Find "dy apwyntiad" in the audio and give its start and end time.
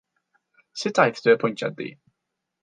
1.27-1.73